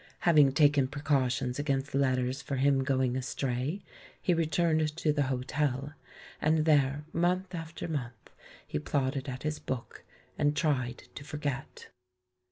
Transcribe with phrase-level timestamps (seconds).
[0.21, 3.83] Having taken precautions against letters for him going astray,
[4.19, 5.93] he returned to the hotel,
[6.41, 8.31] and there month after month
[8.65, 10.03] he plodded at his book,
[10.39, 11.89] and tried to forget.